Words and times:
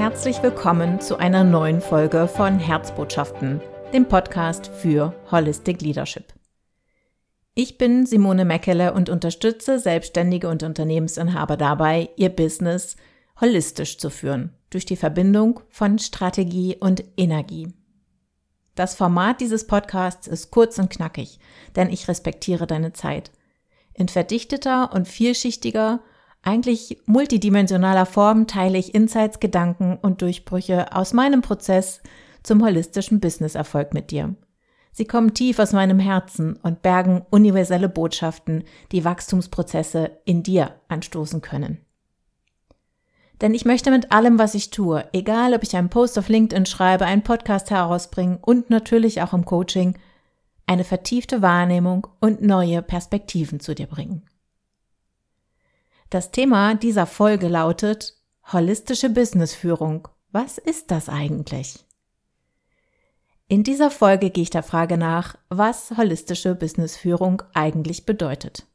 Herzlich 0.00 0.42
willkommen 0.42 1.00
zu 1.00 1.18
einer 1.18 1.44
neuen 1.44 1.80
Folge 1.80 2.26
von 2.26 2.58
Herzbotschaften, 2.58 3.60
dem 3.92 4.08
Podcast 4.08 4.68
für 4.68 5.12
Holistic 5.30 5.82
Leadership. 5.82 6.24
Ich 7.62 7.76
bin 7.76 8.06
Simone 8.06 8.46
Meckele 8.46 8.94
und 8.94 9.10
unterstütze 9.10 9.78
Selbstständige 9.78 10.48
und 10.48 10.62
Unternehmensinhaber 10.62 11.58
dabei, 11.58 12.08
ihr 12.16 12.30
Business 12.30 12.96
holistisch 13.38 13.98
zu 13.98 14.08
führen, 14.08 14.54
durch 14.70 14.86
die 14.86 14.96
Verbindung 14.96 15.60
von 15.68 15.98
Strategie 15.98 16.78
und 16.80 17.04
Energie. 17.18 17.68
Das 18.76 18.94
Format 18.94 19.42
dieses 19.42 19.66
Podcasts 19.66 20.26
ist 20.26 20.50
kurz 20.50 20.78
und 20.78 20.88
knackig, 20.88 21.38
denn 21.76 21.90
ich 21.90 22.08
respektiere 22.08 22.66
deine 22.66 22.94
Zeit. 22.94 23.30
In 23.92 24.08
verdichteter 24.08 24.94
und 24.94 25.06
vielschichtiger 25.06 26.00
eigentlich 26.40 27.02
multidimensionaler 27.04 28.06
Form 28.06 28.46
teile 28.46 28.78
ich 28.78 28.94
Insights, 28.94 29.38
Gedanken 29.38 29.98
und 30.00 30.22
Durchbrüche 30.22 30.96
aus 30.96 31.12
meinem 31.12 31.42
Prozess 31.42 32.00
zum 32.42 32.64
holistischen 32.64 33.20
Businesserfolg 33.20 33.92
mit 33.92 34.12
dir. 34.12 34.34
Sie 34.92 35.04
kommen 35.04 35.34
tief 35.34 35.58
aus 35.58 35.72
meinem 35.72 35.98
Herzen 35.98 36.56
und 36.56 36.82
bergen 36.82 37.24
universelle 37.30 37.88
Botschaften, 37.88 38.64
die 38.92 39.04
Wachstumsprozesse 39.04 40.10
in 40.24 40.42
dir 40.42 40.74
anstoßen 40.88 41.40
können. 41.40 41.78
Denn 43.40 43.54
ich 43.54 43.64
möchte 43.64 43.90
mit 43.90 44.12
allem, 44.12 44.38
was 44.38 44.54
ich 44.54 44.70
tue, 44.70 45.08
egal 45.12 45.54
ob 45.54 45.62
ich 45.62 45.76
einen 45.76 45.88
Post 45.88 46.18
auf 46.18 46.28
LinkedIn 46.28 46.66
schreibe, 46.66 47.06
einen 47.06 47.22
Podcast 47.22 47.70
herausbringen 47.70 48.38
und 48.40 48.68
natürlich 48.68 49.22
auch 49.22 49.32
im 49.32 49.44
Coaching, 49.44 49.96
eine 50.66 50.84
vertiefte 50.84 51.40
Wahrnehmung 51.40 52.06
und 52.20 52.42
neue 52.42 52.82
Perspektiven 52.82 53.58
zu 53.58 53.74
dir 53.74 53.86
bringen. 53.86 54.22
Das 56.10 56.32
Thema 56.32 56.74
dieser 56.74 57.06
Folge 57.06 57.48
lautet 57.48 58.16
Holistische 58.52 59.10
Businessführung. 59.10 60.08
Was 60.32 60.58
ist 60.58 60.90
das 60.90 61.08
eigentlich? 61.08 61.84
In 63.50 63.64
dieser 63.64 63.90
Folge 63.90 64.30
gehe 64.30 64.44
ich 64.44 64.50
der 64.50 64.62
Frage 64.62 64.96
nach, 64.96 65.34
was 65.48 65.90
holistische 65.96 66.54
Businessführung 66.54 67.42
eigentlich 67.52 68.06
bedeutet. 68.06 68.68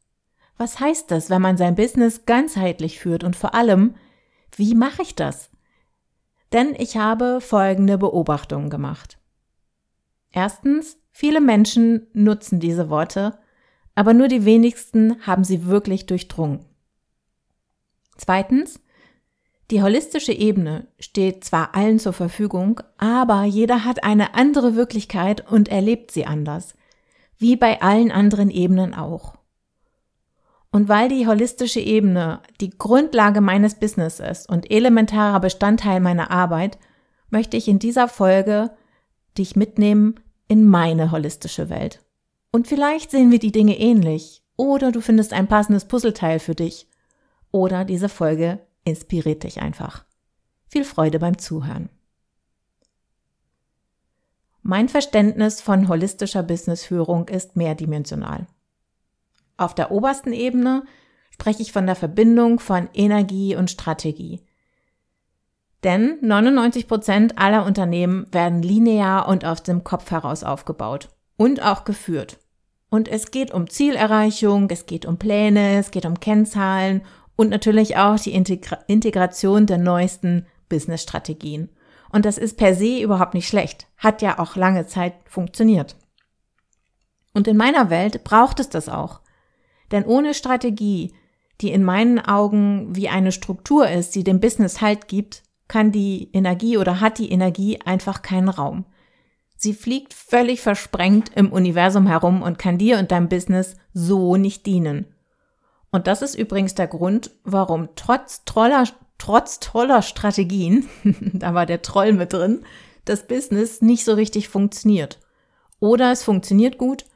Was 0.58 0.80
heißt 0.80 1.10
das, 1.10 1.30
wenn 1.30 1.40
man 1.40 1.56
sein 1.56 1.76
Business 1.76 2.26
ganzheitlich 2.26 3.00
führt 3.00 3.24
und 3.24 3.36
vor 3.36 3.54
allem, 3.54 3.94
wie 4.54 4.74
mache 4.74 5.00
ich 5.00 5.14
das? 5.14 5.48
Denn 6.52 6.74
ich 6.76 6.98
habe 6.98 7.40
folgende 7.40 7.96
Beobachtungen 7.96 8.68
gemacht. 8.68 9.18
Erstens, 10.30 10.98
viele 11.10 11.40
Menschen 11.40 12.08
nutzen 12.12 12.60
diese 12.60 12.90
Worte, 12.90 13.38
aber 13.94 14.12
nur 14.12 14.28
die 14.28 14.44
wenigsten 14.44 15.26
haben 15.26 15.44
sie 15.44 15.64
wirklich 15.64 16.04
durchdrungen. 16.04 16.66
Zweitens, 18.18 18.78
die 19.70 19.82
holistische 19.82 20.32
Ebene 20.32 20.86
steht 21.00 21.44
zwar 21.44 21.74
allen 21.74 21.98
zur 21.98 22.12
Verfügung, 22.12 22.80
aber 22.98 23.44
jeder 23.44 23.84
hat 23.84 24.04
eine 24.04 24.34
andere 24.34 24.76
Wirklichkeit 24.76 25.50
und 25.50 25.68
erlebt 25.68 26.12
sie 26.12 26.24
anders, 26.24 26.74
wie 27.38 27.56
bei 27.56 27.82
allen 27.82 28.12
anderen 28.12 28.50
Ebenen 28.50 28.94
auch. 28.94 29.34
Und 30.70 30.88
weil 30.88 31.08
die 31.08 31.26
holistische 31.26 31.80
Ebene 31.80 32.40
die 32.60 32.70
Grundlage 32.70 33.40
meines 33.40 33.76
Business 33.76 34.20
ist 34.20 34.48
und 34.48 34.70
elementarer 34.70 35.40
Bestandteil 35.40 36.00
meiner 36.00 36.30
Arbeit, 36.30 36.78
möchte 37.30 37.56
ich 37.56 37.66
in 37.66 37.78
dieser 37.78 38.08
Folge 38.08 38.70
dich 39.36 39.56
mitnehmen 39.56 40.20
in 40.48 40.64
meine 40.64 41.10
holistische 41.10 41.70
Welt. 41.70 42.04
Und 42.52 42.68
vielleicht 42.68 43.10
sehen 43.10 43.30
wir 43.30 43.38
die 43.38 43.52
Dinge 43.52 43.78
ähnlich 43.78 44.42
oder 44.56 44.92
du 44.92 45.00
findest 45.00 45.32
ein 45.32 45.48
passendes 45.48 45.86
Puzzleteil 45.86 46.38
für 46.38 46.54
dich 46.54 46.88
oder 47.50 47.84
diese 47.84 48.08
Folge 48.08 48.60
inspiriert 48.86 49.42
dich 49.42 49.60
einfach. 49.60 50.04
Viel 50.68 50.84
Freude 50.84 51.18
beim 51.18 51.38
Zuhören. 51.38 51.90
Mein 54.62 54.88
Verständnis 54.88 55.60
von 55.60 55.88
holistischer 55.88 56.42
Businessführung 56.42 57.28
ist 57.28 57.56
mehrdimensional. 57.56 58.46
Auf 59.56 59.74
der 59.74 59.90
obersten 59.90 60.32
Ebene 60.32 60.84
spreche 61.30 61.62
ich 61.62 61.72
von 61.72 61.86
der 61.86 61.94
Verbindung 61.94 62.58
von 62.58 62.88
Energie 62.94 63.54
und 63.54 63.70
Strategie. 63.70 64.44
Denn 65.84 66.18
99 66.20 66.88
Prozent 66.88 67.38
aller 67.38 67.64
Unternehmen 67.64 68.26
werden 68.32 68.62
linear 68.62 69.28
und 69.28 69.44
aus 69.44 69.62
dem 69.62 69.84
Kopf 69.84 70.10
heraus 70.10 70.42
aufgebaut 70.42 71.10
und 71.36 71.62
auch 71.62 71.84
geführt. 71.84 72.38
Und 72.90 73.08
es 73.08 73.30
geht 73.30 73.52
um 73.52 73.68
Zielerreichung, 73.68 74.68
es 74.70 74.86
geht 74.86 75.06
um 75.06 75.18
Pläne, 75.18 75.78
es 75.78 75.90
geht 75.90 76.06
um 76.06 76.18
Kennzahlen 76.18 77.02
und 77.36 77.50
natürlich 77.50 77.96
auch 77.96 78.18
die 78.18 78.32
Integra 78.32 78.78
Integration 78.86 79.66
der 79.66 79.78
neuesten 79.78 80.46
Business-Strategien. 80.68 81.68
Und 82.10 82.24
das 82.24 82.38
ist 82.38 82.56
per 82.56 82.74
se 82.74 83.00
überhaupt 83.00 83.34
nicht 83.34 83.48
schlecht, 83.48 83.86
hat 83.98 84.22
ja 84.22 84.38
auch 84.38 84.56
lange 84.56 84.86
Zeit 84.86 85.14
funktioniert. 85.26 85.96
Und 87.34 87.46
in 87.46 87.56
meiner 87.56 87.90
Welt 87.90 88.24
braucht 88.24 88.60
es 88.60 88.70
das 88.70 88.88
auch. 88.88 89.20
Denn 89.90 90.04
ohne 90.04 90.34
Strategie, 90.34 91.12
die 91.60 91.70
in 91.70 91.84
meinen 91.84 92.18
Augen 92.18 92.96
wie 92.96 93.08
eine 93.08 93.32
Struktur 93.32 93.88
ist, 93.88 94.14
die 94.14 94.24
dem 94.24 94.40
Business 94.40 94.80
Halt 94.80 95.08
gibt, 95.08 95.42
kann 95.68 95.92
die 95.92 96.30
Energie 96.32 96.78
oder 96.78 97.00
hat 97.00 97.18
die 97.18 97.30
Energie 97.30 97.80
einfach 97.84 98.22
keinen 98.22 98.48
Raum. 98.48 98.86
Sie 99.56 99.74
fliegt 99.74 100.12
völlig 100.14 100.60
versprengt 100.60 101.30
im 101.34 101.50
Universum 101.50 102.06
herum 102.06 102.42
und 102.42 102.58
kann 102.58 102.78
dir 102.78 102.98
und 102.98 103.10
deinem 103.10 103.28
Business 103.28 103.76
so 103.92 104.36
nicht 104.36 104.66
dienen. 104.66 105.06
Und 105.96 106.06
das 106.06 106.20
ist 106.20 106.34
übrigens 106.34 106.74
der 106.74 106.88
Grund, 106.88 107.30
warum 107.42 107.88
trotz 107.96 108.44
toller, 108.44 108.84
trotz 109.16 109.60
toller 109.60 110.02
Strategien, 110.02 110.86
da 111.32 111.54
war 111.54 111.64
der 111.64 111.80
Troll 111.80 112.12
mit 112.12 112.34
drin, 112.34 112.66
das 113.06 113.26
Business 113.26 113.80
nicht 113.80 114.04
so 114.04 114.12
richtig 114.12 114.50
funktioniert. 114.50 115.18
Oder 115.80 116.12
es 116.12 116.22
funktioniert 116.22 116.76
gut 116.76 117.06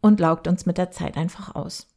und 0.00 0.18
laugt 0.18 0.48
uns 0.48 0.64
mit 0.64 0.78
der 0.78 0.90
Zeit 0.90 1.18
einfach 1.18 1.54
aus. 1.54 1.88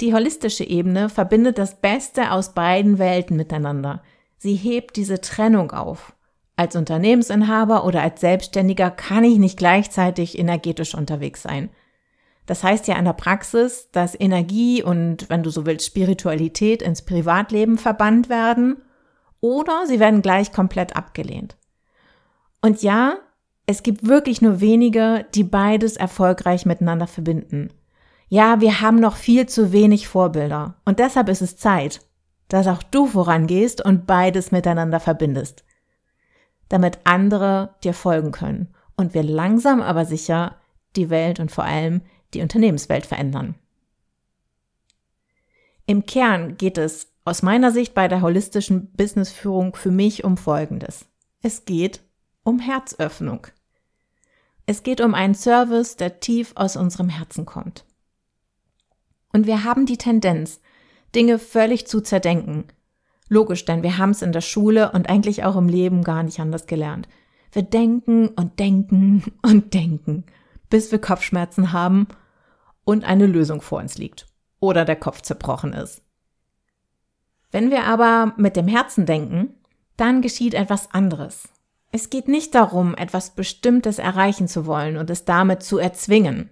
Die 0.00 0.14
holistische 0.14 0.64
Ebene 0.64 1.10
verbindet 1.10 1.58
das 1.58 1.78
Beste 1.78 2.32
aus 2.32 2.54
beiden 2.54 2.98
Welten 2.98 3.36
miteinander. 3.36 4.02
Sie 4.38 4.54
hebt 4.54 4.96
diese 4.96 5.20
Trennung 5.20 5.70
auf. 5.70 6.14
Als 6.56 6.76
Unternehmensinhaber 6.76 7.84
oder 7.84 8.00
als 8.00 8.22
Selbstständiger 8.22 8.90
kann 8.90 9.24
ich 9.24 9.36
nicht 9.36 9.58
gleichzeitig 9.58 10.38
energetisch 10.38 10.94
unterwegs 10.94 11.42
sein. 11.42 11.68
Das 12.48 12.64
heißt 12.64 12.88
ja 12.88 12.96
in 12.96 13.04
der 13.04 13.12
Praxis, 13.12 13.90
dass 13.92 14.18
Energie 14.18 14.82
und, 14.82 15.28
wenn 15.28 15.42
du 15.42 15.50
so 15.50 15.66
willst, 15.66 15.86
Spiritualität 15.86 16.80
ins 16.80 17.02
Privatleben 17.02 17.76
verbannt 17.76 18.30
werden 18.30 18.78
oder 19.40 19.82
sie 19.86 20.00
werden 20.00 20.22
gleich 20.22 20.50
komplett 20.50 20.96
abgelehnt. 20.96 21.58
Und 22.62 22.82
ja, 22.82 23.16
es 23.66 23.82
gibt 23.82 24.08
wirklich 24.08 24.40
nur 24.40 24.62
wenige, 24.62 25.26
die 25.34 25.44
beides 25.44 25.98
erfolgreich 25.98 26.64
miteinander 26.64 27.06
verbinden. 27.06 27.68
Ja, 28.30 28.62
wir 28.62 28.80
haben 28.80 28.96
noch 28.96 29.16
viel 29.16 29.44
zu 29.44 29.70
wenig 29.72 30.08
Vorbilder 30.08 30.76
und 30.86 31.00
deshalb 31.00 31.28
ist 31.28 31.42
es 31.42 31.58
Zeit, 31.58 32.00
dass 32.48 32.66
auch 32.66 32.82
du 32.82 33.08
vorangehst 33.08 33.84
und 33.84 34.06
beides 34.06 34.52
miteinander 34.52 35.00
verbindest, 35.00 35.64
damit 36.70 37.00
andere 37.04 37.74
dir 37.84 37.92
folgen 37.92 38.32
können 38.32 38.74
und 38.96 39.12
wir 39.12 39.22
langsam 39.22 39.82
aber 39.82 40.06
sicher 40.06 40.56
die 40.96 41.10
Welt 41.10 41.40
und 41.40 41.52
vor 41.52 41.64
allem 41.64 42.00
die 42.34 42.42
Unternehmenswelt 42.42 43.06
verändern. 43.06 43.54
Im 45.86 46.04
Kern 46.04 46.56
geht 46.56 46.76
es 46.76 47.08
aus 47.24 47.42
meiner 47.42 47.72
Sicht 47.72 47.94
bei 47.94 48.08
der 48.08 48.20
holistischen 48.20 48.92
Businessführung 48.92 49.74
für 49.74 49.90
mich 49.90 50.24
um 50.24 50.36
Folgendes. 50.36 51.06
Es 51.42 51.64
geht 51.64 52.00
um 52.42 52.58
Herzöffnung. 52.58 53.46
Es 54.66 54.82
geht 54.82 55.00
um 55.00 55.14
einen 55.14 55.34
Service, 55.34 55.96
der 55.96 56.20
tief 56.20 56.52
aus 56.56 56.76
unserem 56.76 57.08
Herzen 57.08 57.46
kommt. 57.46 57.84
Und 59.32 59.46
wir 59.46 59.64
haben 59.64 59.86
die 59.86 59.96
Tendenz, 59.96 60.60
Dinge 61.14 61.38
völlig 61.38 61.86
zu 61.86 62.00
zerdenken. 62.02 62.64
Logisch, 63.28 63.64
denn 63.64 63.82
wir 63.82 63.98
haben 63.98 64.10
es 64.10 64.22
in 64.22 64.32
der 64.32 64.40
Schule 64.40 64.92
und 64.92 65.08
eigentlich 65.08 65.44
auch 65.44 65.56
im 65.56 65.68
Leben 65.68 66.02
gar 66.02 66.22
nicht 66.22 66.40
anders 66.40 66.66
gelernt. 66.66 67.08
Wir 67.52 67.62
denken 67.62 68.28
und 68.28 68.58
denken 68.58 69.24
und 69.42 69.72
denken 69.72 70.24
bis 70.70 70.92
wir 70.92 71.00
Kopfschmerzen 71.00 71.72
haben 71.72 72.08
und 72.84 73.04
eine 73.04 73.26
Lösung 73.26 73.60
vor 73.60 73.78
uns 73.78 73.98
liegt 73.98 74.26
oder 74.60 74.84
der 74.84 74.96
Kopf 74.96 75.22
zerbrochen 75.22 75.72
ist. 75.72 76.02
Wenn 77.50 77.70
wir 77.70 77.84
aber 77.84 78.34
mit 78.36 78.56
dem 78.56 78.68
Herzen 78.68 79.06
denken, 79.06 79.54
dann 79.96 80.22
geschieht 80.22 80.54
etwas 80.54 80.92
anderes. 80.92 81.48
Es 81.90 82.10
geht 82.10 82.28
nicht 82.28 82.54
darum, 82.54 82.94
etwas 82.94 83.30
Bestimmtes 83.30 83.98
erreichen 83.98 84.46
zu 84.46 84.66
wollen 84.66 84.98
und 84.98 85.08
es 85.08 85.24
damit 85.24 85.62
zu 85.62 85.78
erzwingen. 85.78 86.50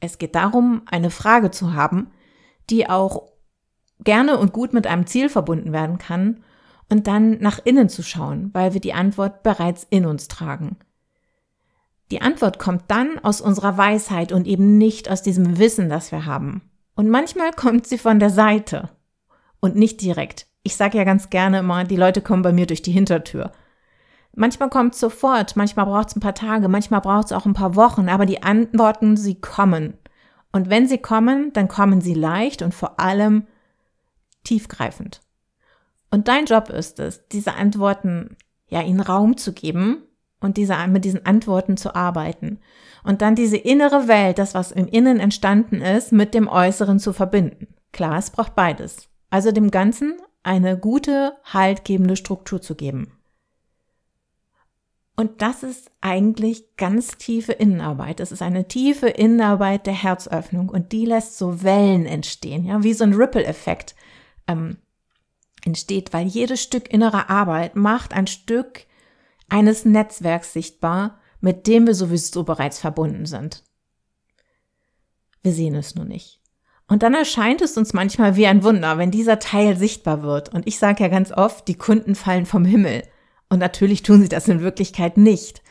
Es 0.00 0.18
geht 0.18 0.34
darum, 0.34 0.82
eine 0.86 1.10
Frage 1.10 1.50
zu 1.50 1.72
haben, 1.72 2.10
die 2.68 2.88
auch 2.88 3.30
gerne 4.00 4.38
und 4.38 4.52
gut 4.52 4.74
mit 4.74 4.86
einem 4.86 5.06
Ziel 5.06 5.30
verbunden 5.30 5.72
werden 5.72 5.98
kann 5.98 6.44
und 6.90 7.06
dann 7.06 7.38
nach 7.38 7.58
innen 7.64 7.88
zu 7.88 8.02
schauen, 8.02 8.50
weil 8.52 8.74
wir 8.74 8.80
die 8.80 8.92
Antwort 8.92 9.42
bereits 9.42 9.86
in 9.88 10.04
uns 10.04 10.28
tragen. 10.28 10.76
Die 12.10 12.20
Antwort 12.20 12.58
kommt 12.58 12.84
dann 12.88 13.18
aus 13.20 13.40
unserer 13.40 13.78
Weisheit 13.78 14.32
und 14.32 14.46
eben 14.46 14.78
nicht 14.78 15.10
aus 15.10 15.22
diesem 15.22 15.58
Wissen, 15.58 15.88
das 15.88 16.12
wir 16.12 16.26
haben. 16.26 16.62
Und 16.94 17.08
manchmal 17.08 17.50
kommt 17.52 17.86
sie 17.86 17.98
von 17.98 18.20
der 18.20 18.30
Seite 18.30 18.90
und 19.60 19.74
nicht 19.74 20.00
direkt. 20.00 20.46
Ich 20.62 20.76
sage 20.76 20.98
ja 20.98 21.04
ganz 21.04 21.30
gerne 21.30 21.60
immer, 21.60 21.84
die 21.84 21.96
Leute 21.96 22.20
kommen 22.20 22.42
bei 22.42 22.52
mir 22.52 22.66
durch 22.66 22.82
die 22.82 22.92
Hintertür. 22.92 23.52
Manchmal 24.36 24.68
kommt 24.68 24.94
es 24.94 25.00
sofort, 25.00 25.56
manchmal 25.56 25.86
braucht 25.86 26.08
es 26.08 26.16
ein 26.16 26.20
paar 26.20 26.34
Tage, 26.34 26.68
manchmal 26.68 27.00
braucht 27.00 27.26
es 27.26 27.32
auch 27.32 27.46
ein 27.46 27.54
paar 27.54 27.76
Wochen, 27.76 28.08
aber 28.08 28.26
die 28.26 28.42
Antworten, 28.42 29.16
sie 29.16 29.40
kommen. 29.40 29.98
Und 30.52 30.70
wenn 30.70 30.86
sie 30.86 30.98
kommen, 30.98 31.52
dann 31.52 31.68
kommen 31.68 32.00
sie 32.00 32.14
leicht 32.14 32.62
und 32.62 32.74
vor 32.74 33.00
allem 33.00 33.46
tiefgreifend. 34.44 35.20
Und 36.10 36.28
dein 36.28 36.46
Job 36.46 36.68
ist 36.68 37.00
es, 37.00 37.26
diese 37.28 37.54
Antworten, 37.54 38.36
ja, 38.68 38.82
ihnen 38.82 39.00
Raum 39.00 39.36
zu 39.36 39.52
geben 39.52 40.02
und 40.44 40.56
diese, 40.56 40.76
mit 40.88 41.04
diesen 41.04 41.24
Antworten 41.26 41.76
zu 41.76 41.94
arbeiten. 41.94 42.60
Und 43.02 43.22
dann 43.22 43.34
diese 43.34 43.56
innere 43.56 44.08
Welt, 44.08 44.38
das, 44.38 44.54
was 44.54 44.72
im 44.72 44.86
Innen 44.86 45.20
entstanden 45.20 45.80
ist, 45.80 46.12
mit 46.12 46.34
dem 46.34 46.48
Äußeren 46.48 46.98
zu 46.98 47.12
verbinden. 47.12 47.68
Klar, 47.92 48.18
es 48.18 48.30
braucht 48.30 48.54
beides. 48.54 49.08
Also 49.30 49.52
dem 49.52 49.70
Ganzen 49.70 50.14
eine 50.42 50.78
gute, 50.78 51.34
haltgebende 51.44 52.16
Struktur 52.16 52.60
zu 52.60 52.74
geben. 52.74 53.12
Und 55.16 55.42
das 55.42 55.62
ist 55.62 55.90
eigentlich 56.00 56.76
ganz 56.76 57.16
tiefe 57.16 57.52
Innenarbeit. 57.52 58.20
Das 58.20 58.32
ist 58.32 58.42
eine 58.42 58.66
tiefe 58.66 59.08
Innenarbeit 59.08 59.86
der 59.86 59.94
Herzöffnung 59.94 60.68
und 60.68 60.92
die 60.92 61.06
lässt 61.06 61.38
so 61.38 61.62
Wellen 61.62 62.04
entstehen, 62.04 62.64
ja, 62.64 62.82
wie 62.82 62.94
so 62.94 63.04
ein 63.04 63.14
Ripple-Effekt 63.14 63.94
ähm, 64.48 64.78
entsteht, 65.64 66.12
weil 66.12 66.26
jedes 66.26 66.62
Stück 66.62 66.92
innerer 66.92 67.30
Arbeit 67.30 67.76
macht 67.76 68.12
ein 68.12 68.26
Stück 68.26 68.86
eines 69.54 69.84
Netzwerks 69.84 70.52
sichtbar, 70.52 71.20
mit 71.40 71.68
dem 71.68 71.86
wir 71.86 71.94
sowieso 71.94 72.42
bereits 72.42 72.80
verbunden 72.80 73.24
sind. 73.24 73.62
Wir 75.44 75.52
sehen 75.52 75.76
es 75.76 75.94
nur 75.94 76.04
nicht. 76.04 76.40
Und 76.88 77.04
dann 77.04 77.14
erscheint 77.14 77.62
es 77.62 77.76
uns 77.76 77.92
manchmal 77.92 78.34
wie 78.34 78.48
ein 78.48 78.64
Wunder, 78.64 78.98
wenn 78.98 79.12
dieser 79.12 79.38
Teil 79.38 79.76
sichtbar 79.76 80.24
wird. 80.24 80.52
Und 80.52 80.66
ich 80.66 80.80
sage 80.80 81.04
ja 81.04 81.08
ganz 81.08 81.30
oft, 81.30 81.68
die 81.68 81.76
Kunden 81.76 82.16
fallen 82.16 82.46
vom 82.46 82.64
Himmel. 82.64 83.04
Und 83.48 83.60
natürlich 83.60 84.02
tun 84.02 84.22
sie 84.22 84.28
das 84.28 84.48
in 84.48 84.60
Wirklichkeit 84.60 85.16
nicht. 85.16 85.62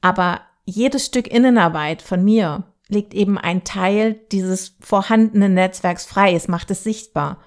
Aber 0.00 0.40
jedes 0.64 1.04
Stück 1.06 1.26
Innenarbeit 1.26 2.02
von 2.02 2.24
mir 2.24 2.62
legt 2.88 3.12
eben 3.12 3.38
ein 3.38 3.64
Teil 3.64 4.20
dieses 4.30 4.76
vorhandenen 4.78 5.54
Netzwerks 5.54 6.06
frei. 6.06 6.32
Es 6.32 6.46
macht 6.46 6.70
es 6.70 6.84
sichtbar. 6.84 7.40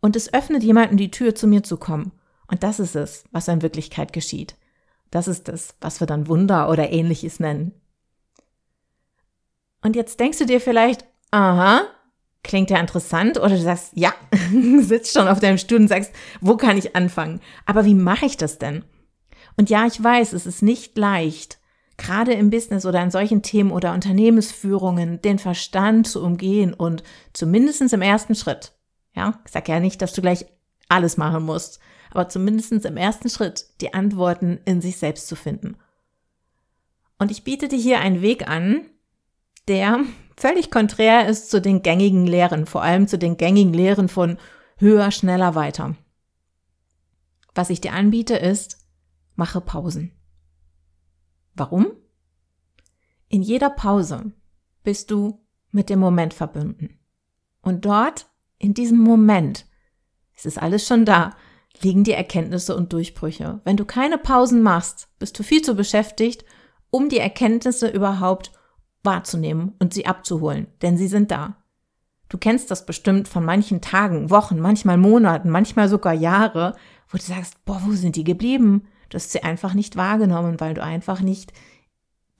Und 0.00 0.16
es 0.16 0.32
öffnet 0.32 0.62
jemanden 0.62 0.96
die 0.96 1.10
Tür, 1.10 1.34
zu 1.34 1.46
mir 1.46 1.62
zu 1.62 1.76
kommen. 1.76 2.12
Und 2.48 2.62
das 2.62 2.80
ist 2.80 2.96
es, 2.96 3.24
was 3.32 3.48
in 3.48 3.60
Wirklichkeit 3.60 4.14
geschieht. 4.14 4.56
Das 5.10 5.28
ist 5.28 5.48
es, 5.48 5.74
was 5.80 6.00
wir 6.00 6.06
dann 6.06 6.28
Wunder 6.28 6.68
oder 6.70 6.90
ähnliches 6.90 7.40
nennen. 7.40 7.72
Und 9.82 9.96
jetzt 9.96 10.20
denkst 10.20 10.38
du 10.38 10.46
dir 10.46 10.60
vielleicht, 10.60 11.04
aha, 11.30 11.82
klingt 12.42 12.70
ja 12.70 12.78
interessant, 12.78 13.38
oder 13.38 13.50
du 13.50 13.60
sagst, 13.60 13.92
ja, 13.94 14.12
sitzt 14.80 15.14
schon 15.14 15.28
auf 15.28 15.40
deinem 15.40 15.58
Stuhl 15.58 15.78
und 15.78 15.88
sagst, 15.88 16.12
wo 16.40 16.56
kann 16.56 16.78
ich 16.78 16.94
anfangen? 16.96 17.40
Aber 17.66 17.84
wie 17.84 17.94
mache 17.94 18.26
ich 18.26 18.36
das 18.36 18.58
denn? 18.58 18.84
Und 19.56 19.70
ja, 19.70 19.86
ich 19.86 20.02
weiß, 20.02 20.32
es 20.32 20.46
ist 20.46 20.62
nicht 20.62 20.96
leicht, 20.96 21.58
gerade 21.96 22.32
im 22.32 22.50
Business 22.50 22.86
oder 22.86 23.02
in 23.02 23.10
solchen 23.10 23.42
Themen 23.42 23.70
oder 23.70 23.92
Unternehmensführungen 23.92 25.20
den 25.22 25.38
Verstand 25.38 26.08
zu 26.08 26.22
umgehen 26.24 26.72
und 26.72 27.02
zumindest 27.32 27.92
im 27.92 28.02
ersten 28.02 28.34
Schritt. 28.34 28.72
Ja, 29.14 29.40
ich 29.44 29.52
sage 29.52 29.72
ja 29.72 29.80
nicht, 29.80 30.00
dass 30.00 30.12
du 30.12 30.22
gleich 30.22 30.46
alles 30.88 31.16
machen 31.16 31.44
musst, 31.44 31.80
aber 32.10 32.28
zumindest 32.28 32.72
im 32.72 32.96
ersten 32.96 33.28
Schritt 33.28 33.66
die 33.80 33.94
Antworten 33.94 34.60
in 34.64 34.80
sich 34.80 34.96
selbst 34.96 35.28
zu 35.28 35.36
finden. 35.36 35.76
Und 37.18 37.30
ich 37.30 37.44
biete 37.44 37.68
dir 37.68 37.78
hier 37.78 38.00
einen 38.00 38.22
Weg 38.22 38.48
an, 38.48 38.86
der 39.68 40.00
völlig 40.36 40.70
konträr 40.70 41.28
ist 41.28 41.50
zu 41.50 41.60
den 41.60 41.82
gängigen 41.82 42.26
Lehren, 42.26 42.66
vor 42.66 42.82
allem 42.82 43.06
zu 43.06 43.18
den 43.18 43.36
gängigen 43.36 43.74
Lehren 43.74 44.08
von 44.08 44.38
höher, 44.78 45.10
schneller, 45.10 45.54
weiter. 45.54 45.96
Was 47.54 47.70
ich 47.70 47.80
dir 47.80 47.92
anbiete 47.92 48.36
ist, 48.36 48.78
mache 49.34 49.60
Pausen. 49.60 50.12
Warum? 51.54 51.92
In 53.28 53.42
jeder 53.42 53.70
Pause 53.70 54.32
bist 54.82 55.10
du 55.10 55.44
mit 55.70 55.90
dem 55.90 55.98
Moment 55.98 56.34
verbunden. 56.34 56.98
Und 57.60 57.84
dort, 57.84 58.30
in 58.58 58.74
diesem 58.74 58.98
Moment, 58.98 59.66
es 60.34 60.46
ist 60.46 60.60
alles 60.60 60.86
schon 60.86 61.04
da, 61.04 61.36
liegen 61.80 62.04
die 62.04 62.12
Erkenntnisse 62.12 62.76
und 62.76 62.92
Durchbrüche. 62.92 63.60
Wenn 63.64 63.76
du 63.76 63.84
keine 63.84 64.18
Pausen 64.18 64.62
machst, 64.62 65.08
bist 65.18 65.38
du 65.38 65.42
viel 65.42 65.62
zu 65.62 65.74
beschäftigt, 65.74 66.44
um 66.90 67.08
die 67.08 67.18
Erkenntnisse 67.18 67.88
überhaupt 67.88 68.52
wahrzunehmen 69.02 69.74
und 69.78 69.94
sie 69.94 70.06
abzuholen, 70.06 70.66
denn 70.82 70.96
sie 70.96 71.08
sind 71.08 71.30
da. 71.30 71.56
Du 72.28 72.38
kennst 72.38 72.70
das 72.70 72.86
bestimmt 72.86 73.28
von 73.28 73.44
manchen 73.44 73.80
Tagen, 73.80 74.30
Wochen, 74.30 74.60
manchmal 74.60 74.98
Monaten, 74.98 75.50
manchmal 75.50 75.88
sogar 75.88 76.12
Jahre, 76.12 76.76
wo 77.08 77.16
du 77.16 77.22
sagst, 77.22 77.64
boah, 77.64 77.80
wo 77.84 77.92
sind 77.92 78.16
die 78.16 78.24
geblieben? 78.24 78.86
Du 79.08 79.16
hast 79.16 79.32
sie 79.32 79.42
einfach 79.42 79.74
nicht 79.74 79.96
wahrgenommen, 79.96 80.60
weil 80.60 80.74
du 80.74 80.82
einfach 80.82 81.20
nicht 81.20 81.52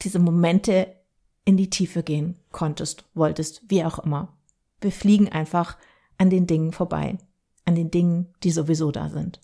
diese 0.03 0.21
Momente 0.21 0.94
in 1.44 1.56
die 1.56 1.71
Tiefe 1.71 2.03
gehen 2.03 2.37
konntest, 2.53 3.05
wolltest, 3.15 3.62
wie 3.69 3.85
auch 3.85 3.99
immer. 3.99 4.37
Wir 4.81 4.93
fliegen 4.93 5.29
einfach 5.29 5.77
an 6.19 6.31
den 6.31 6.47
Dingen 6.47 6.73
vorbei, 6.73 7.19
an 7.70 7.76
den 7.76 7.90
Dingen, 7.90 8.34
die 8.43 8.50
sowieso 8.50 8.90
da 8.90 9.08
sind. 9.08 9.40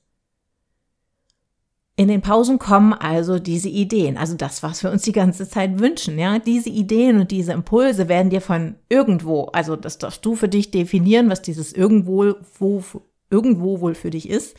In 1.98 2.08
den 2.08 2.20
Pausen 2.20 2.58
kommen 2.58 2.92
also 2.92 3.38
diese 3.38 3.70
Ideen, 3.70 4.18
also 4.18 4.34
das, 4.34 4.62
was 4.62 4.82
wir 4.82 4.90
uns 4.90 5.02
die 5.02 5.12
ganze 5.12 5.48
Zeit 5.48 5.78
wünschen, 5.78 6.18
ja. 6.18 6.38
Diese 6.38 6.68
Ideen 6.68 7.20
und 7.20 7.30
diese 7.30 7.52
Impulse 7.52 8.08
werden 8.08 8.28
dir 8.28 8.42
von 8.42 8.74
irgendwo, 8.90 9.44
also 9.46 9.76
das 9.76 9.96
darfst 9.96 10.26
du 10.26 10.34
für 10.34 10.48
dich 10.48 10.70
definieren, 10.70 11.30
was 11.30 11.40
dieses 11.40 11.72
irgendwo, 11.72 12.34
wo, 12.58 12.82
irgendwo 13.30 13.80
wohl 13.80 13.94
für 13.94 14.10
dich 14.10 14.28
ist, 14.28 14.56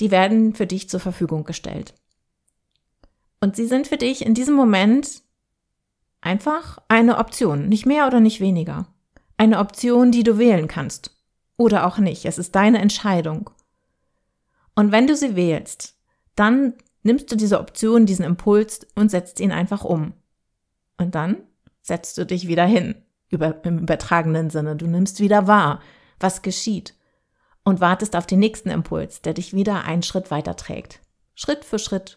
die 0.00 0.10
werden 0.10 0.54
für 0.54 0.66
dich 0.66 0.88
zur 0.88 0.98
Verfügung 0.98 1.44
gestellt. 1.44 1.94
Und 3.40 3.54
sie 3.54 3.66
sind 3.66 3.86
für 3.86 3.96
dich 3.98 4.24
in 4.26 4.34
diesem 4.34 4.56
Moment 4.56 5.22
einfach 6.20 6.78
eine 6.88 7.18
Option, 7.18 7.68
nicht 7.68 7.86
mehr 7.86 8.08
oder 8.08 8.18
nicht 8.18 8.40
weniger. 8.40 8.88
Eine 9.36 9.60
Option, 9.60 10.10
die 10.10 10.24
du 10.24 10.36
wählen 10.36 10.66
kannst. 10.66 11.19
Oder 11.60 11.86
auch 11.86 11.98
nicht. 11.98 12.24
Es 12.24 12.38
ist 12.38 12.54
deine 12.54 12.78
Entscheidung. 12.78 13.50
Und 14.74 14.92
wenn 14.92 15.06
du 15.06 15.14
sie 15.14 15.36
wählst, 15.36 15.94
dann 16.34 16.72
nimmst 17.02 17.30
du 17.30 17.36
diese 17.36 17.60
Option, 17.60 18.06
diesen 18.06 18.24
Impuls 18.24 18.86
und 18.94 19.10
setzt 19.10 19.40
ihn 19.40 19.52
einfach 19.52 19.84
um. 19.84 20.14
Und 20.96 21.14
dann 21.14 21.36
setzt 21.82 22.16
du 22.16 22.24
dich 22.24 22.48
wieder 22.48 22.64
hin, 22.64 22.94
über, 23.28 23.62
im 23.66 23.80
übertragenen 23.80 24.48
Sinne. 24.48 24.74
Du 24.74 24.86
nimmst 24.86 25.20
wieder 25.20 25.48
wahr, 25.48 25.80
was 26.18 26.40
geschieht 26.40 26.94
und 27.62 27.82
wartest 27.82 28.16
auf 28.16 28.24
den 28.24 28.38
nächsten 28.38 28.70
Impuls, 28.70 29.20
der 29.20 29.34
dich 29.34 29.52
wieder 29.52 29.84
einen 29.84 30.02
Schritt 30.02 30.30
weiter 30.30 30.56
trägt. 30.56 31.00
Schritt 31.34 31.66
für 31.66 31.78
Schritt. 31.78 32.16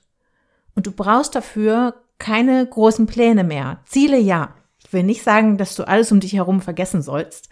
Und 0.74 0.88
du 0.88 0.94
brauchst 0.94 1.36
dafür 1.36 1.96
keine 2.17 2.65
großen 2.65 3.08
Pläne 3.08 3.44
mehr. 3.44 3.82
Ziele 3.88 4.20
ja. 4.20 4.56
Ich 4.77 4.94
will 4.94 5.03
nicht 5.03 5.22
sagen, 5.22 5.58
dass 5.58 5.75
du 5.75 5.86
alles 5.86 6.13
um 6.13 6.22
dich 6.22 6.32
herum 6.32 6.62
vergessen 6.62 7.01
sollst, 7.01 7.50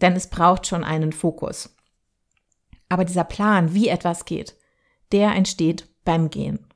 denn 0.00 0.14
es 0.14 0.28
braucht 0.28 0.66
schon 0.66 0.84
einen 0.84 1.12
Fokus. 1.12 1.76
Aber 2.88 3.04
dieser 3.04 3.24
Plan, 3.24 3.74
wie 3.74 3.88
etwas 3.88 4.24
geht, 4.24 4.56
der 5.12 5.32
entsteht 5.32 5.88
beim 6.04 6.30
Gehen. 6.30 6.66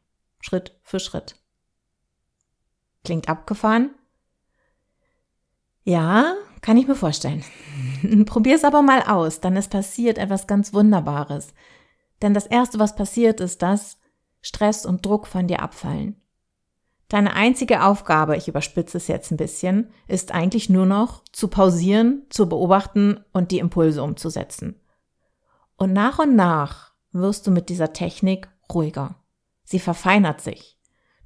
Schritt 0.40 0.78
für 0.83 1.00
Schritt. 1.00 1.37
Klingt 3.04 3.28
abgefahren? 3.28 3.90
Ja, 5.83 6.35
kann 6.62 6.78
ich 6.78 6.87
mir 6.87 6.95
vorstellen. 6.95 7.45
Probier 8.26 8.54
es 8.54 8.64
aber 8.64 8.81
mal 8.81 9.02
aus, 9.02 9.40
dann 9.40 9.57
ist 9.57 9.71
passiert 9.71 10.19
etwas 10.19 10.47
ganz 10.47 10.73
Wunderbares. 10.73 11.52
Denn 12.23 12.33
das 12.33 12.47
Erste, 12.47 12.78
was 12.78 12.97
passiert, 12.97 13.40
ist, 13.40 13.61
dass 13.62 13.99
Stress 14.40 14.87
und 14.87 15.04
Druck 15.04 15.26
von 15.26 15.47
dir 15.47 15.61
abfallen. 15.61 16.21
Deine 17.08 17.34
einzige 17.34 17.84
Aufgabe, 17.84 18.37
ich 18.37 18.49
überspitze 18.49 18.96
es 18.96 19.08
jetzt 19.08 19.30
ein 19.30 19.37
bisschen, 19.37 19.90
ist 20.08 20.32
eigentlich 20.32 20.70
nur 20.70 20.87
noch 20.87 21.23
zu 21.32 21.49
pausieren, 21.49 22.23
zu 22.30 22.49
beobachten 22.49 23.20
und 23.32 23.50
die 23.50 23.58
Impulse 23.58 24.02
umzusetzen. 24.02 24.80
Und 25.76 25.92
nach 25.92 26.18
und 26.18 26.34
nach 26.34 26.94
wirst 27.12 27.46
du 27.46 27.50
mit 27.50 27.68
dieser 27.68 27.92
Technik 27.92 28.49
ruhiger. 28.73 29.16
Sie 29.64 29.78
verfeinert 29.78 30.40
sich. 30.40 30.78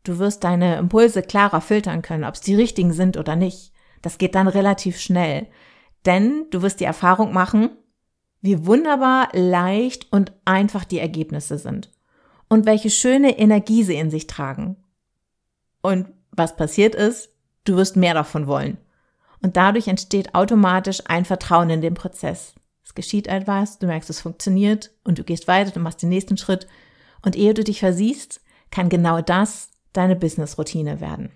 Du 0.05 0.19
wirst 0.19 0.45
deine 0.45 0.79
Impulse 0.79 1.23
klarer 1.23 1.61
filtern 1.61 2.03
können, 2.03 2.25
ob 2.25 2.35
es 2.35 2.41
die 2.41 2.55
richtigen 2.55 2.93
sind 2.93 3.17
oder 3.17 3.37
nicht. 3.37 3.73
Das 4.03 4.19
geht 4.19 4.35
dann 4.35 4.49
relativ 4.49 4.99
schnell. 4.99 5.49
Denn 6.07 6.47
du 6.51 6.63
wirst 6.63 6.81
die 6.81 6.85
Erfahrung 6.85 7.33
machen, 7.33 7.71
wie 8.41 8.67
wunderbar 8.67 9.29
leicht 9.33 10.11
und 10.13 10.33
einfach 10.45 10.85
die 10.85 11.01
Ergebnisse 11.01 11.59
sind. 11.59 11.91
Und 12.49 12.65
welche 12.65 12.89
schöne 12.89 13.39
Energie 13.39 13.83
sie 13.83 13.97
in 13.97 14.11
sich 14.11 14.27
tragen. 14.27 14.78
Und 15.83 16.09
was 16.33 16.57
passiert 16.57 16.95
ist, 16.95 17.31
du 17.65 17.77
wirst 17.77 17.97
mehr 17.97 18.15
davon 18.15 18.47
wollen. 18.47 18.79
Und 19.43 19.57
dadurch 19.57 19.89
entsteht 19.89 20.35
automatisch 20.35 21.03
ein 21.07 21.25
Vertrauen 21.25 21.71
in 21.71 21.81
den 21.81 21.95
Prozess. 21.95 22.55
Es 22.85 22.95
geschieht 22.95 23.27
etwas, 23.27 23.79
du 23.79 23.87
merkst, 23.87 24.11
es 24.11 24.21
funktioniert 24.21 24.91
und 25.05 25.19
du 25.19 25.25
gehst 25.25 25.47
weiter, 25.47 25.71
du 25.71 25.81
machst 25.81 26.03
den 26.03 26.09
nächsten 26.09 26.37
Schritt. 26.37 26.67
Und 27.23 27.37
ehe 27.37 27.55
du 27.55 27.63
dich 27.63 27.81
versiehst, 27.81 28.41
kann 28.71 28.89
genau 28.89 29.21
das 29.21 29.71
deine 29.93 30.17
Business-Routine 30.17 31.01
werden. 31.01 31.33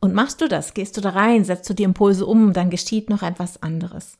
Und 0.00 0.14
machst 0.14 0.40
du 0.40 0.48
das, 0.48 0.74
gehst 0.74 0.96
du 0.96 1.00
da 1.00 1.10
rein, 1.10 1.44
setzt 1.44 1.68
du 1.68 1.74
die 1.74 1.82
Impulse 1.82 2.26
um, 2.26 2.52
dann 2.52 2.70
geschieht 2.70 3.10
noch 3.10 3.22
etwas 3.22 3.62
anderes. 3.62 4.18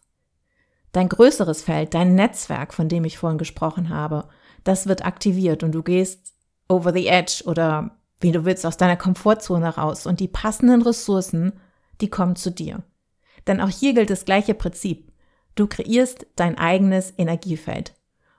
Dein 0.92 1.08
größeres 1.08 1.62
Feld, 1.62 1.94
dein 1.94 2.14
Netzwerk, 2.14 2.72
von 2.72 2.88
dem 2.88 3.04
ich 3.04 3.18
vorhin 3.18 3.38
gesprochen 3.38 3.90
habe, 3.90 4.28
das 4.64 4.86
wird 4.88 5.04
aktiviert 5.04 5.62
und 5.62 5.72
du 5.72 5.82
gehst 5.82 6.34
over 6.68 6.92
the 6.92 7.06
edge 7.06 7.42
oder 7.46 7.96
wie 8.20 8.32
du 8.32 8.44
willst 8.44 8.64
aus 8.64 8.76
deiner 8.76 8.96
Komfortzone 8.96 9.76
raus 9.76 10.06
und 10.06 10.20
die 10.20 10.28
passenden 10.28 10.82
Ressourcen, 10.82 11.52
die 12.00 12.08
kommen 12.08 12.36
zu 12.36 12.50
dir. 12.50 12.82
Denn 13.46 13.60
auch 13.60 13.68
hier 13.68 13.94
gilt 13.94 14.10
das 14.10 14.24
gleiche 14.24 14.54
Prinzip. 14.54 15.12
Du 15.54 15.66
kreierst 15.66 16.26
dein 16.36 16.58
eigenes 16.58 17.12
Energiefeld. 17.16 17.94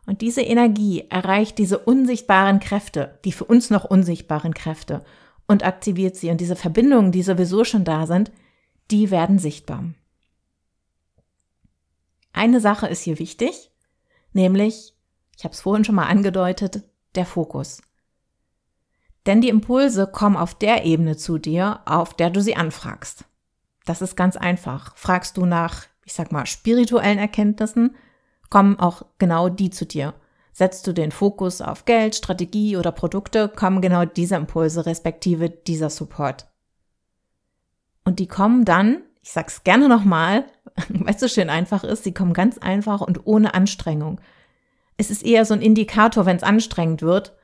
Und 0.05 0.21
diese 0.21 0.41
Energie 0.41 1.05
erreicht 1.09 1.57
diese 1.57 1.79
unsichtbaren 1.79 2.59
Kräfte, 2.59 3.19
die 3.25 3.31
für 3.31 3.43
uns 3.43 3.69
noch 3.69 3.83
unsichtbaren 3.85 4.53
Kräfte, 4.53 5.03
und 5.47 5.65
aktiviert 5.65 6.15
sie. 6.15 6.29
Und 6.29 6.41
diese 6.41 6.55
Verbindungen, 6.55 7.11
die 7.11 7.23
sowieso 7.23 7.63
schon 7.63 7.83
da 7.83 8.05
sind, 8.05 8.31
die 8.91 9.11
werden 9.11 9.39
sichtbar. 9.39 9.85
Eine 12.33 12.61
Sache 12.61 12.87
ist 12.87 13.01
hier 13.01 13.19
wichtig, 13.19 13.71
nämlich, 14.31 14.93
ich 15.37 15.43
habe 15.43 15.53
es 15.53 15.61
vorhin 15.61 15.83
schon 15.83 15.95
mal 15.95 16.07
angedeutet, 16.07 16.83
der 17.15 17.25
Fokus. 17.25 17.81
Denn 19.27 19.41
die 19.41 19.49
Impulse 19.49 20.07
kommen 20.07 20.37
auf 20.37 20.55
der 20.55 20.85
Ebene 20.85 21.17
zu 21.17 21.37
dir, 21.37 21.81
auf 21.85 22.13
der 22.13 22.29
du 22.29 22.41
sie 22.41 22.55
anfragst. 22.55 23.25
Das 23.85 24.01
ist 24.01 24.15
ganz 24.15 24.37
einfach. 24.37 24.95
Fragst 24.95 25.35
du 25.35 25.45
nach, 25.45 25.83
ich 26.05 26.13
sag 26.13 26.31
mal, 26.31 26.45
spirituellen 26.45 27.19
Erkenntnissen, 27.19 27.95
kommen 28.49 28.79
auch 28.79 29.03
genau 29.17 29.49
die 29.49 29.69
zu 29.69 29.85
dir. 29.85 30.13
Setzt 30.53 30.87
du 30.87 30.93
den 30.93 31.11
Fokus 31.11 31.61
auf 31.61 31.83
Geld, 31.85 32.15
Strategie 32.15 32.77
oder 32.77 32.91
Produkte, 32.91 33.49
kommen 33.49 33.81
genau 33.81 34.05
diese 34.05 34.35
Impulse 34.35 34.85
respektive 34.85 35.49
dieser 35.49 35.89
Support. 35.89 36.47
Und 38.05 38.19
die 38.19 38.27
kommen 38.27 38.63
dann, 38.63 39.01
ich 39.21 39.33
sag's 39.33 39.65
gerne 39.65 39.89
nochmal, 39.89 40.45
weil 40.89 41.13
es 41.13 41.19
so 41.19 41.27
schön 41.27 41.49
einfach 41.49 41.83
ist, 41.83 42.05
sie 42.05 42.13
kommen 42.13 42.33
ganz 42.33 42.57
einfach 42.57 43.01
und 43.01 43.27
ohne 43.27 43.53
Anstrengung. 43.53 44.21
Es 44.95 45.11
ist 45.11 45.23
eher 45.23 45.43
so 45.43 45.53
ein 45.53 45.61
Indikator, 45.61 46.25
wenn 46.25 46.37
es 46.37 46.43
anstrengend 46.43 47.01
wird, 47.01 47.36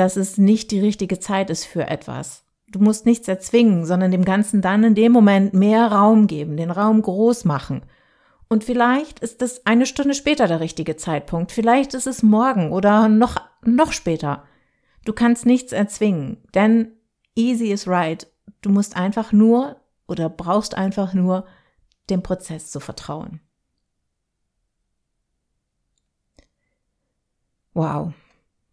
dass 0.00 0.16
es 0.16 0.38
nicht 0.38 0.70
die 0.70 0.80
richtige 0.80 1.18
Zeit 1.18 1.50
ist 1.50 1.66
für 1.66 1.86
etwas. 1.86 2.46
Du 2.68 2.78
musst 2.78 3.04
nichts 3.04 3.28
erzwingen, 3.28 3.84
sondern 3.84 4.10
dem 4.10 4.24
Ganzen 4.24 4.62
dann 4.62 4.82
in 4.82 4.94
dem 4.94 5.12
Moment 5.12 5.52
mehr 5.52 5.92
Raum 5.92 6.26
geben, 6.26 6.56
den 6.56 6.70
Raum 6.70 7.02
groß 7.02 7.44
machen. 7.44 7.82
Und 8.48 8.64
vielleicht 8.64 9.20
ist 9.20 9.42
es 9.42 9.66
eine 9.66 9.84
Stunde 9.84 10.14
später 10.14 10.46
der 10.48 10.60
richtige 10.60 10.96
Zeitpunkt, 10.96 11.52
vielleicht 11.52 11.92
ist 11.92 12.06
es 12.06 12.22
morgen 12.22 12.72
oder 12.72 13.10
noch, 13.10 13.36
noch 13.62 13.92
später. 13.92 14.44
Du 15.04 15.12
kannst 15.12 15.44
nichts 15.44 15.72
erzwingen, 15.72 16.38
denn 16.54 16.92
easy 17.34 17.66
is 17.66 17.86
right. 17.86 18.26
Du 18.62 18.70
musst 18.70 18.96
einfach 18.96 19.32
nur 19.32 19.76
oder 20.08 20.30
brauchst 20.30 20.78
einfach 20.78 21.12
nur 21.12 21.44
dem 22.08 22.22
Prozess 22.22 22.70
zu 22.70 22.80
vertrauen. 22.80 23.40
Wow, 27.74 28.14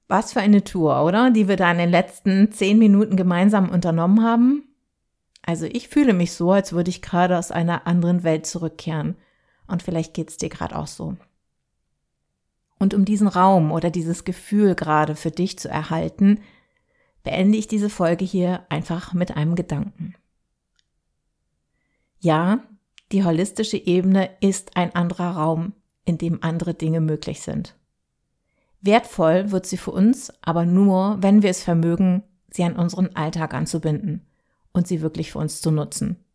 was 0.08 0.34
für 0.34 0.40
eine 0.40 0.64
Tour, 0.64 1.04
oder? 1.04 1.32
Die 1.32 1.48
wir 1.48 1.58
da 1.58 1.72
in 1.72 1.78
den 1.78 1.90
letzten 1.90 2.52
zehn 2.52 2.80
Minuten 2.80 3.16
gemeinsam 3.16 3.70
unternommen 3.70 4.24
haben. 4.24 4.64
Also 5.42 5.66
ich 5.66 5.88
fühle 5.88 6.14
mich 6.14 6.34
so, 6.34 6.52
als 6.52 6.74
würde 6.74 6.90
ich 6.90 7.02
gerade 7.02 7.38
aus 7.38 7.52
einer 7.52 7.88
anderen 7.88 8.24
Welt 8.24 8.46
zurückkehren. 8.46 9.16
Und 9.68 9.84
vielleicht 9.84 10.14
geht's 10.14 10.38
dir 10.38 10.50
gerade 10.50 10.78
auch 10.78 10.88
so. 10.88 11.18
Und 12.80 12.94
um 12.94 13.06
diesen 13.06 13.28
Raum 13.28 13.72
oder 13.72 13.90
dieses 13.90 14.24
Gefühl 14.24 14.76
gerade 14.76 15.16
für 15.16 15.32
dich 15.32 15.58
zu 15.58 15.68
erhalten, 15.68 16.42
beende 17.24 17.58
ich 17.58 17.68
diese 17.68 17.90
Folge 17.90 18.24
hier 18.24 18.66
einfach 18.70 19.14
mit 19.14 19.36
einem 19.36 19.56
Gedanken. 19.56 20.16
Ja, 22.20 22.64
die 23.12 23.24
holistische 23.24 23.78
Ebene 23.78 24.30
ist 24.42 24.76
ein 24.78 24.96
anderer 24.96 25.32
Raum, 25.32 25.74
in 26.06 26.18
dem 26.18 26.44
andere 26.44 26.74
Dinge 26.74 27.02
möglich 27.02 27.42
sind. 27.42 27.76
Wertvoll 28.88 29.52
wird 29.52 29.68
sie 29.68 29.78
für 29.78 29.92
uns 29.92 30.34
aber 30.42 30.66
nur, 30.66 31.18
wenn 31.22 31.44
wir 31.44 31.52
es 31.52 31.62
vermögen, 31.62 32.24
sie 32.50 32.64
an 32.64 32.76
unseren 32.76 33.16
Alltag 33.16 33.54
anzubinden 33.54 34.26
und 34.74 34.88
sie 34.88 35.02
wirklich 35.02 35.32
für 35.34 35.38
uns 35.38 35.62
zu 35.62 35.70
nutzen. 35.70 36.26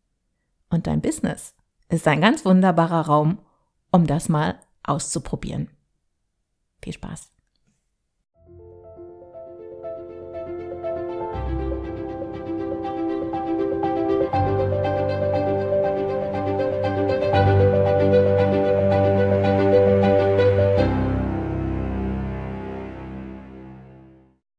Und 0.69 0.87
dein 0.87 1.01
Business 1.01 1.53
ist 1.89 2.07
ein 2.07 2.21
ganz 2.21 2.45
wunderbarer 2.45 3.07
Raum, 3.07 3.39
um 3.91 4.07
das 4.07 4.29
mal 4.29 4.55
auszuprobieren. 4.83 5.69
Viel 6.81 6.93
Spaß. 6.93 7.32